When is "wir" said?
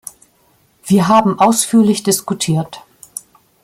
0.87-1.07